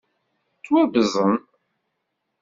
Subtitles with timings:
[0.57, 1.35] Ttwabẓen.